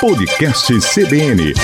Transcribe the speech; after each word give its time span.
Podcast 0.00 0.72
CBN. 0.78 1.54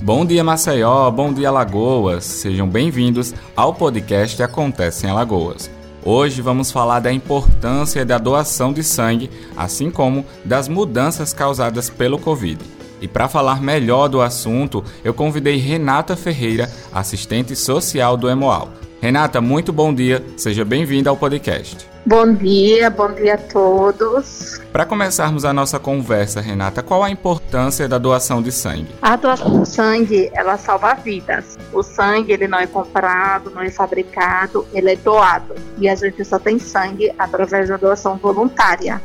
Bom 0.00 0.24
dia 0.24 0.44
Maceió, 0.44 1.10
bom 1.10 1.32
dia 1.32 1.48
Alagoas. 1.48 2.24
Sejam 2.24 2.68
bem-vindos 2.68 3.34
ao 3.56 3.74
podcast 3.74 4.40
Acontece 4.40 5.06
em 5.06 5.10
Alagoas. 5.10 5.68
Hoje 6.04 6.40
vamos 6.40 6.70
falar 6.70 7.00
da 7.00 7.12
importância 7.12 8.04
da 8.04 8.16
doação 8.16 8.72
de 8.72 8.84
sangue, 8.84 9.28
assim 9.56 9.90
como 9.90 10.24
das 10.44 10.68
mudanças 10.68 11.32
causadas 11.32 11.90
pelo 11.90 12.16
Covid. 12.16 12.64
E 13.00 13.08
para 13.08 13.28
falar 13.28 13.60
melhor 13.60 14.06
do 14.06 14.22
assunto, 14.22 14.84
eu 15.02 15.12
convidei 15.12 15.56
Renata 15.56 16.14
Ferreira, 16.14 16.70
assistente 16.92 17.56
social 17.56 18.16
do 18.16 18.30
Emoal. 18.30 18.68
Renata, 19.00 19.40
muito 19.40 19.72
bom 19.72 19.94
dia, 19.94 20.22
seja 20.36 20.62
bem-vinda 20.62 21.08
ao 21.08 21.16
podcast. 21.16 21.88
Bom 22.04 22.34
dia, 22.34 22.90
bom 22.90 23.10
dia 23.10 23.34
a 23.34 23.38
todos. 23.38 24.60
Para 24.70 24.84
começarmos 24.84 25.46
a 25.46 25.54
nossa 25.54 25.78
conversa, 25.78 26.38
Renata, 26.38 26.82
qual 26.82 27.02
a 27.02 27.10
importância 27.10 27.88
da 27.88 27.96
doação 27.96 28.42
de 28.42 28.52
sangue? 28.52 28.88
A 29.00 29.16
doação 29.16 29.62
de 29.62 29.66
sangue, 29.66 30.30
ela 30.34 30.58
salva 30.58 30.92
vidas. 30.92 31.58
O 31.72 31.82
sangue, 31.82 32.34
ele 32.34 32.46
não 32.46 32.58
é 32.58 32.66
comprado, 32.66 33.50
não 33.50 33.62
é 33.62 33.70
fabricado, 33.70 34.66
ele 34.74 34.92
é 34.92 34.96
doado. 34.96 35.54
E 35.78 35.88
a 35.88 35.94
gente 35.94 36.22
só 36.22 36.38
tem 36.38 36.58
sangue 36.58 37.10
através 37.18 37.70
da 37.70 37.78
doação 37.78 38.18
voluntária. 38.18 39.00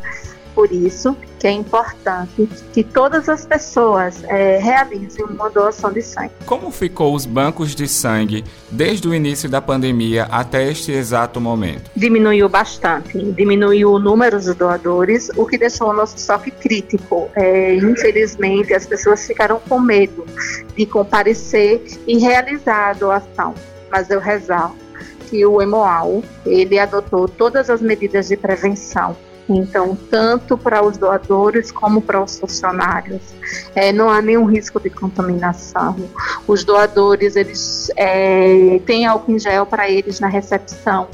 Por 0.55 0.71
isso 0.71 1.15
que 1.37 1.47
é 1.47 1.51
importante 1.51 2.49
que 2.73 2.81
todas 2.81 3.27
as 3.27 3.45
pessoas 3.45 4.23
é, 4.23 4.57
realizem 4.57 5.25
uma 5.25 5.49
doação 5.49 5.91
de 5.91 6.01
sangue. 6.01 6.31
Como 6.45 6.71
ficou 6.71 7.13
os 7.13 7.25
bancos 7.25 7.75
de 7.75 7.87
sangue 7.87 8.43
desde 8.71 9.07
o 9.07 9.13
início 9.13 9.49
da 9.49 9.61
pandemia 9.61 10.23
até 10.31 10.71
este 10.71 10.93
exato 10.93 11.41
momento? 11.41 11.91
Diminuiu 11.95 12.47
bastante, 12.47 13.21
diminuiu 13.33 13.91
o 13.91 13.99
número 13.99 14.39
de 14.39 14.53
doadores, 14.53 15.29
o 15.35 15.45
que 15.45 15.57
deixou 15.57 15.89
o 15.89 15.93
nosso 15.93 16.15
estoque 16.15 16.49
crítico. 16.49 17.29
É, 17.35 17.75
infelizmente, 17.75 18.73
as 18.73 18.87
pessoas 18.87 19.27
ficaram 19.27 19.59
com 19.67 19.79
medo 19.79 20.25
de 20.75 20.85
comparecer 20.85 21.84
e 22.07 22.17
realizar 22.17 22.91
a 22.91 22.93
doação, 22.93 23.53
mas 23.91 24.09
eu 24.09 24.21
ressalto 24.21 24.85
que 25.29 25.45
o 25.45 25.62
EMOAL 25.62 26.23
ele 26.45 26.79
adotou 26.79 27.27
todas 27.27 27.69
as 27.69 27.81
medidas 27.81 28.29
de 28.29 28.37
prevenção 28.37 29.17
então, 29.48 29.96
tanto 30.10 30.57
para 30.57 30.84
os 30.84 30.98
doadores 30.98 31.71
como 31.71 32.01
para 32.01 32.21
os 32.21 32.40
funcionários, 32.40 33.21
é, 33.76 33.91
não 33.91 34.10
há 34.10 34.21
nenhum 34.21 34.46
risco 34.46 34.79
de 34.79 34.90
contaminação. 34.90 35.96
Os 36.48 36.63
doadores 36.63 37.35
eles 37.35 37.91
é, 37.96 38.79
têm 38.85 39.05
álcool 39.05 39.34
em 39.34 39.40
gel 39.40 39.65
para 39.65 39.90
eles 39.90 40.20
na 40.20 40.27
recepção. 40.27 41.07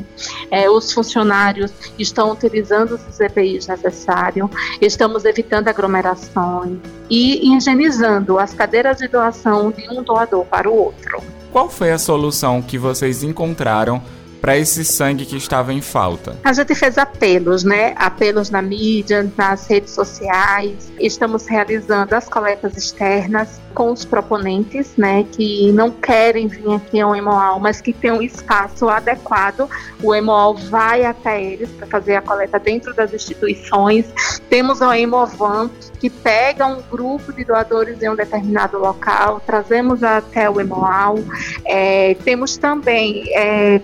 É, 0.49 0.69
os 0.69 0.93
funcionários 0.93 1.71
estão 1.99 2.31
utilizando 2.31 2.95
os 3.09 3.19
EPIs 3.19 3.67
necessários. 3.67 4.49
Estamos 4.79 5.25
evitando 5.25 5.67
aglomerações 5.67 6.79
e 7.09 7.53
higienizando 7.53 8.39
as 8.39 8.53
cadeiras 8.53 8.97
de 8.97 9.07
doação 9.07 9.71
de 9.71 9.89
um 9.89 10.01
doador 10.03 10.45
para 10.45 10.69
o 10.69 10.75
outro. 10.75 11.21
Qual 11.51 11.69
foi 11.69 11.91
a 11.91 11.97
solução 11.97 12.61
que 12.61 12.77
vocês 12.77 13.23
encontraram? 13.23 14.01
Para 14.41 14.57
esse 14.57 14.83
sangue 14.83 15.25
que 15.25 15.37
estava 15.37 15.71
em 15.71 15.81
falta? 15.81 16.35
A 16.43 16.51
gente 16.51 16.73
fez 16.73 16.97
apelos, 16.97 17.63
né? 17.63 17.93
Apelos 17.95 18.49
na 18.49 18.61
mídia, 18.61 19.31
nas 19.37 19.67
redes 19.67 19.91
sociais. 19.91 20.91
Estamos 20.99 21.45
realizando 21.45 22.13
as 22.13 22.27
coletas 22.27 22.75
externas 22.75 23.61
com 23.75 23.91
os 23.91 24.03
proponentes, 24.03 24.97
né? 24.97 25.25
Que 25.31 25.71
não 25.71 25.91
querem 25.91 26.47
vir 26.47 26.73
aqui 26.73 26.99
ao 26.99 27.15
Emoal, 27.15 27.59
mas 27.59 27.79
que 27.79 27.93
tem 27.93 28.11
um 28.11 28.21
espaço 28.21 28.89
adequado. 28.89 29.69
O 30.01 30.13
Emoal 30.15 30.55
vai 30.55 31.05
até 31.05 31.41
eles 31.41 31.69
para 31.69 31.85
fazer 31.85 32.15
a 32.15 32.21
coleta 32.21 32.57
dentro 32.57 32.93
das 32.93 33.13
instituições. 33.13 34.05
Temos 34.49 34.81
o 34.81 34.91
Emovan 34.91 35.69
que 35.99 36.09
pega 36.09 36.65
um 36.65 36.81
grupo 36.81 37.31
de 37.31 37.43
doadores 37.45 38.01
em 38.01 38.09
um 38.09 38.15
determinado 38.15 38.79
local, 38.79 39.39
trazemos 39.45 40.03
até 40.03 40.49
o 40.49 40.59
Emoal. 40.59 41.15
É, 41.63 42.15
temos 42.23 42.57
também 42.57 43.23
é, 43.35 43.79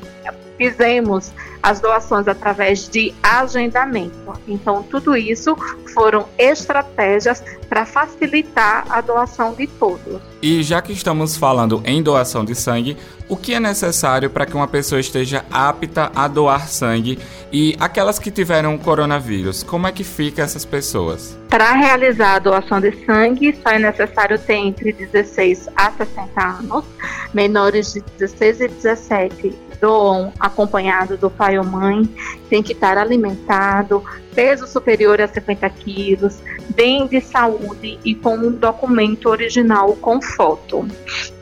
fizemos 0.58 1.32
as 1.62 1.80
doações 1.80 2.28
através 2.28 2.88
de 2.88 3.14
agendamento. 3.22 4.16
Então, 4.48 4.84
tudo 4.84 5.16
isso 5.16 5.56
foram 5.94 6.26
estratégias 6.38 7.44
para 7.68 7.86
facilitar 7.86 8.86
a 8.90 9.02
doação 9.02 9.54
de 9.54 9.68
todos. 9.68 10.22
E 10.42 10.64
já 10.64 10.82
que 10.82 10.94
estamos 10.94 11.36
falando 11.36 11.82
em 11.86 12.02
doação 12.02 12.46
de 12.46 12.56
sangue, 12.56 12.98
o 13.28 13.36
que 13.36 13.54
é 13.54 13.60
necessário 13.60 14.30
para 14.30 14.46
que 14.46 14.56
uma 14.56 14.68
pessoa 14.68 15.00
esteja 15.00 15.44
apta 15.52 16.12
a 16.16 16.28
doar 16.28 16.68
sangue 16.68 17.20
e 17.52 17.76
aquelas 17.80 18.20
que 18.20 18.32
tiveram 18.32 18.78
coronavírus, 18.78 19.64
como 19.64 19.88
é 19.88 19.92
que 19.92 20.04
fica 20.04 20.42
essas 20.42 20.64
pessoas? 20.64 21.38
Para 21.50 21.72
realizar 21.72 22.36
a 22.36 22.40
doação 22.40 22.82
de 22.82 22.92
sangue, 23.06 23.58
só 23.64 23.70
é 23.70 23.80
necessário 23.80 24.38
ter 24.38 24.56
entre 24.56 24.92
16 24.92 25.70
a 25.76 25.92
60 25.92 26.42
anos, 26.42 26.86
menores 27.34 27.94
de 27.94 28.02
16 28.18 28.62
e 28.62 28.68
17 28.68 29.68
doam 29.80 30.34
acompanhado 30.40 31.18
do 31.18 31.30
pai 31.30 31.58
ou 31.58 31.64
mãe, 31.64 32.04
tem 32.50 32.62
que 32.64 32.74
estar 32.74 32.98
alimentado, 32.98 34.04
peso 34.34 34.68
superior 34.68 35.22
a 35.22 35.28
50 35.28 35.70
quilos, 35.70 36.40
bem 36.78 37.08
de 37.08 37.20
saúde 37.20 37.98
e 38.06 38.14
com 38.14 38.36
um 38.36 38.52
documento 38.52 39.28
original 39.30 39.96
com 39.96 40.22
foto. 40.22 40.88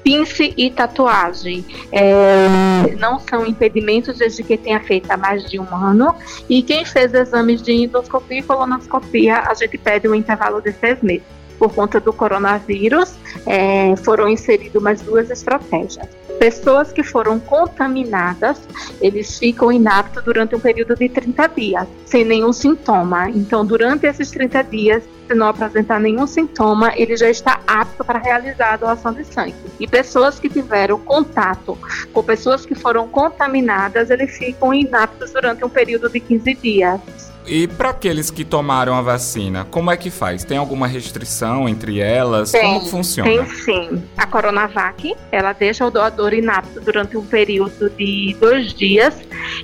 Pince 0.01 0.53
e 0.55 0.71
tatuagem 0.71 1.65
é, 1.91 2.95
não 2.97 3.19
são 3.19 3.45
impedimentos 3.45 4.17
desde 4.17 4.41
que 4.43 4.55
tenha 4.55 4.79
feito 4.79 5.11
há 5.11 5.17
mais 5.17 5.43
de 5.43 5.59
um 5.59 5.75
ano. 5.75 6.15
E 6.47 6.63
quem 6.63 6.85
fez 6.85 7.13
exames 7.13 7.61
de 7.61 7.73
endoscopia 7.73 8.39
e 8.39 8.43
colonoscopia, 8.43 9.41
a 9.41 9.53
gente 9.53 9.77
pede 9.77 10.07
um 10.07 10.15
intervalo 10.15 10.61
de 10.61 10.71
seis 10.71 11.01
meses. 11.01 11.27
Por 11.59 11.73
conta 11.73 11.99
do 11.99 12.13
coronavírus, 12.13 13.15
é, 13.45 13.95
foram 13.97 14.29
inseridas 14.29 14.81
mais 14.81 15.01
duas 15.01 15.29
estratégias 15.29 16.07
pessoas 16.35 16.91
que 16.91 17.03
foram 17.03 17.39
contaminadas, 17.39 18.59
eles 19.01 19.37
ficam 19.39 19.71
inaptos 19.71 20.23
durante 20.23 20.55
um 20.55 20.59
período 20.59 20.95
de 20.95 21.09
30 21.09 21.47
dias, 21.47 21.87
sem 22.05 22.23
nenhum 22.23 22.53
sintoma. 22.53 23.29
Então, 23.29 23.65
durante 23.65 24.05
esses 24.05 24.29
30 24.31 24.63
dias, 24.63 25.03
se 25.27 25.33
não 25.33 25.47
apresentar 25.47 25.99
nenhum 25.99 26.27
sintoma, 26.27 26.93
ele 26.95 27.15
já 27.17 27.29
está 27.29 27.59
apto 27.65 28.03
para 28.03 28.19
realizar 28.19 28.73
a 28.73 28.77
doação 28.77 29.13
de 29.13 29.23
sangue. 29.25 29.55
E 29.79 29.87
pessoas 29.87 30.39
que 30.39 30.49
tiveram 30.49 30.99
contato 30.99 31.77
com 32.13 32.23
pessoas 32.23 32.65
que 32.65 32.75
foram 32.75 33.07
contaminadas, 33.07 34.09
eles 34.09 34.37
ficam 34.37 34.73
inaptos 34.73 35.31
durante 35.31 35.63
um 35.63 35.69
período 35.69 36.09
de 36.09 36.19
15 36.19 36.53
dias. 36.55 37.01
E 37.47 37.67
para 37.67 37.91
aqueles 37.91 38.31
que 38.31 38.43
tomaram 38.43 38.95
a 38.95 39.01
vacina, 39.01 39.65
como 39.65 39.91
é 39.91 39.97
que 39.97 40.09
faz? 40.09 40.43
Tem 40.43 40.57
alguma 40.57 40.87
restrição 40.87 41.69
entre 41.69 41.99
elas? 41.99 42.51
Tem, 42.51 42.61
como 42.61 42.87
funciona? 42.87 43.29
Tem 43.29 43.45
sim. 43.45 44.03
A 44.17 44.25
Coronavac, 44.25 45.15
ela 45.31 45.53
deixa 45.53 45.85
o 45.85 45.91
doador 45.91 46.33
inapto 46.33 46.81
durante 46.81 47.15
um 47.15 47.25
período 47.25 47.89
de 47.91 48.35
dois 48.39 48.73
dias 48.73 49.15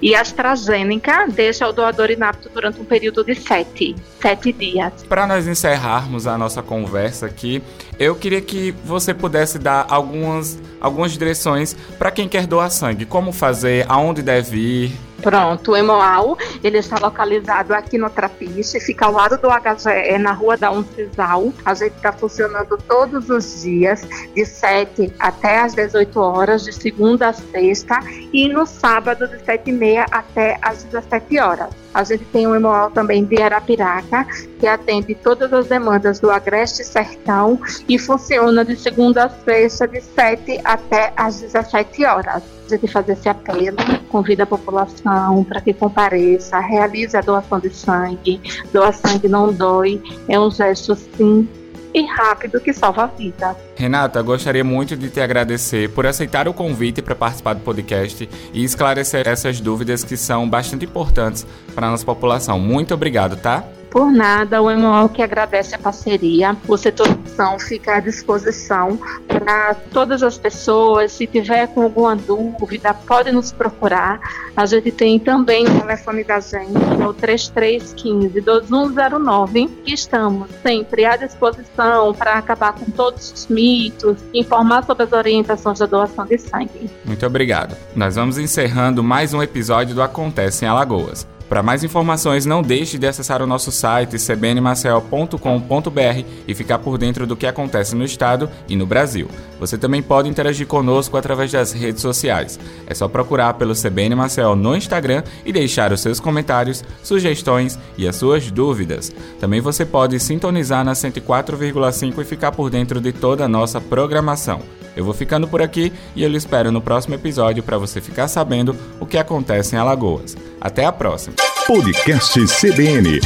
e 0.01 0.13
a 0.13 0.21
AstraZeneca 0.21 1.27
deixa 1.27 1.67
o 1.67 1.73
doador 1.73 2.11
inapto 2.11 2.49
durante 2.53 2.79
um 2.79 2.85
período 2.85 3.23
de 3.23 3.35
sete, 3.35 3.95
sete 4.19 4.51
dias. 4.51 4.93
Para 5.07 5.25
nós 5.25 5.47
encerrarmos 5.47 6.27
a 6.27 6.37
nossa 6.37 6.61
conversa 6.61 7.25
aqui, 7.25 7.63
eu 7.99 8.15
queria 8.15 8.41
que 8.41 8.71
você 8.83 9.13
pudesse 9.13 9.57
dar 9.57 9.85
algumas, 9.89 10.59
algumas 10.79 11.11
direções 11.11 11.75
para 11.97 12.11
quem 12.11 12.27
quer 12.27 12.45
doar 12.45 12.69
sangue. 12.69 13.05
Como 13.05 13.31
fazer, 13.31 13.85
aonde 13.87 14.21
deve 14.21 14.57
ir, 14.57 14.91
Pronto, 15.21 15.71
o 15.71 15.77
Emoal, 15.77 16.37
ele 16.63 16.79
está 16.79 16.97
localizado 16.97 17.73
aqui 17.73 17.97
no 17.97 18.09
Trapiche, 18.09 18.79
fica 18.79 19.05
ao 19.05 19.11
lado 19.11 19.37
do 19.37 19.49
HGE, 19.49 20.17
na 20.17 20.31
rua 20.31 20.57
da 20.57 20.71
Uncisal. 20.71 21.53
A 21.63 21.73
gente 21.73 21.95
está 21.95 22.11
funcionando 22.11 22.77
todos 22.87 23.29
os 23.29 23.61
dias, 23.61 24.01
de 24.35 24.45
7 24.45 25.13
até 25.19 25.59
as 25.59 25.75
18 25.75 26.19
horas, 26.19 26.63
de 26.63 26.73
segunda 26.73 27.29
a 27.29 27.33
sexta, 27.33 27.99
e 28.33 28.47
no 28.47 28.65
sábado, 28.65 29.27
de 29.27 29.43
7 29.43 29.69
e 29.69 29.73
meia 29.73 30.05
até 30.11 30.57
as 30.61 30.83
17 30.83 31.39
horas. 31.39 31.69
A 31.93 32.03
gente 32.03 32.23
tem 32.25 32.47
o 32.47 32.55
Emoal 32.55 32.89
também 32.89 33.23
de 33.23 33.41
Arapiraca, 33.41 34.25
que 34.59 34.65
atende 34.65 35.13
todas 35.13 35.53
as 35.53 35.67
demandas 35.67 36.19
do 36.19 36.31
Agreste 36.31 36.83
Sertão 36.83 37.59
e 37.87 37.99
funciona 37.99 38.63
de 38.63 38.75
segunda 38.75 39.25
a 39.25 39.29
sexta, 39.29 39.87
de 39.87 40.01
7 40.01 40.61
até 40.63 41.13
as 41.15 41.41
17 41.41 42.05
horas 42.05 42.60
de 42.77 42.87
fazer 42.87 43.13
esse 43.13 43.29
apelo, 43.29 43.77
convida 44.09 44.43
a 44.43 44.45
população 44.45 45.43
para 45.43 45.61
que 45.61 45.73
compareça, 45.73 46.59
realize 46.59 47.15
a 47.15 47.21
doação 47.21 47.59
de 47.59 47.69
sangue. 47.69 48.41
Doar 48.71 48.93
sangue 48.93 49.27
não 49.27 49.53
dói, 49.53 50.01
é 50.27 50.39
um 50.39 50.49
gesto 50.51 50.95
simples 50.95 51.61
e 51.93 52.05
rápido 52.05 52.59
que 52.59 52.73
salva 52.73 53.03
a 53.03 53.07
vida. 53.07 53.55
Renata, 53.75 54.21
gostaria 54.21 54.63
muito 54.63 54.95
de 54.95 55.09
te 55.09 55.19
agradecer 55.19 55.89
por 55.89 56.05
aceitar 56.05 56.47
o 56.47 56.53
convite 56.53 57.01
para 57.01 57.15
participar 57.15 57.53
do 57.53 57.61
podcast 57.61 58.29
e 58.53 58.63
esclarecer 58.63 59.27
essas 59.27 59.59
dúvidas 59.59 60.03
que 60.03 60.15
são 60.15 60.49
bastante 60.49 60.85
importantes 60.85 61.45
para 61.75 61.87
a 61.87 61.91
nossa 61.91 62.05
população. 62.05 62.59
Muito 62.59 62.93
obrigado, 62.93 63.35
tá? 63.35 63.63
Por 63.91 64.09
nada, 64.09 64.61
o 64.61 64.73
MOL 64.73 65.09
que 65.09 65.21
agradece 65.21 65.75
a 65.75 65.77
parceria. 65.77 66.55
O 66.65 66.77
setor 66.77 67.09
ação 67.25 67.59
fica 67.59 67.97
à 67.97 67.99
disposição 67.99 68.97
para 69.27 69.75
todas 69.91 70.23
as 70.23 70.37
pessoas. 70.37 71.11
Se 71.11 71.27
tiver 71.27 71.67
com 71.67 71.81
alguma 71.81 72.15
dúvida, 72.15 72.93
pode 72.93 73.33
nos 73.33 73.51
procurar. 73.51 74.21
A 74.55 74.65
gente 74.65 74.91
tem 74.91 75.19
também 75.19 75.67
o 75.67 75.81
telefone 75.81 76.23
da 76.23 76.39
gente, 76.39 76.71
é 77.01 77.05
o 77.05 77.13
3315-2109, 77.13 79.69
que 79.83 79.93
estamos 79.93 80.49
sempre 80.63 81.03
à 81.03 81.17
disposição 81.17 82.13
para 82.13 82.35
acabar 82.35 82.71
com 82.71 82.89
todos 82.91 83.29
os 83.33 83.47
mitos, 83.47 84.15
informar 84.33 84.85
sobre 84.85 85.03
as 85.03 85.11
orientações 85.11 85.79
da 85.79 85.85
doação 85.85 86.25
de 86.25 86.37
sangue. 86.37 86.89
Muito 87.03 87.25
obrigado. 87.25 87.75
Nós 87.93 88.15
vamos 88.15 88.37
encerrando 88.37 89.03
mais 89.03 89.33
um 89.33 89.43
episódio 89.43 89.93
do 89.93 90.01
Acontece 90.01 90.63
em 90.63 90.69
Alagoas. 90.69 91.27
Para 91.51 91.61
mais 91.61 91.83
informações, 91.83 92.45
não 92.45 92.61
deixe 92.61 92.97
de 92.97 93.05
acessar 93.05 93.41
o 93.41 93.45
nosso 93.45 93.73
site 93.73 94.17
cbnmarcel.com.br 94.17 96.25
e 96.47 96.55
ficar 96.55 96.79
por 96.79 96.97
dentro 96.97 97.27
do 97.27 97.35
que 97.35 97.45
acontece 97.45 97.93
no 97.93 98.05
estado 98.05 98.49
e 98.69 98.75
no 98.77 98.85
Brasil. 98.85 99.27
Você 99.59 99.77
também 99.77 100.01
pode 100.01 100.29
interagir 100.29 100.65
conosco 100.65 101.17
através 101.17 101.51
das 101.51 101.73
redes 101.73 102.01
sociais. 102.01 102.57
É 102.87 102.93
só 102.93 103.09
procurar 103.09 103.55
pelo 103.55 103.75
CBN 103.75 104.15
Marcel 104.15 104.55
no 104.55 104.77
Instagram 104.77 105.23
e 105.45 105.51
deixar 105.51 105.91
os 105.91 105.99
seus 105.99 106.21
comentários, 106.21 106.85
sugestões 107.03 107.77
e 107.97 108.07
as 108.07 108.15
suas 108.15 108.49
dúvidas. 108.49 109.11
Também 109.37 109.59
você 109.59 109.85
pode 109.85 110.17
sintonizar 110.21 110.85
na 110.85 110.93
104,5 110.93 112.21
e 112.21 112.23
ficar 112.23 112.53
por 112.53 112.69
dentro 112.69 113.01
de 113.01 113.11
toda 113.11 113.43
a 113.43 113.49
nossa 113.49 113.81
programação. 113.81 114.61
Eu 114.95 115.05
vou 115.05 115.13
ficando 115.13 115.47
por 115.47 115.61
aqui 115.61 115.91
e 116.15 116.23
eu 116.23 116.29
lhe 116.29 116.37
espero 116.37 116.71
no 116.71 116.81
próximo 116.81 117.15
episódio 117.15 117.63
para 117.63 117.77
você 117.77 118.01
ficar 118.01 118.27
sabendo 118.27 118.75
o 118.99 119.05
que 119.05 119.17
acontece 119.17 119.75
em 119.75 119.79
Alagoas. 119.79 120.35
Até 120.59 120.85
a 120.85 120.91
próxima. 120.91 121.35
Podcast 121.65 122.39
CBN. 122.47 123.19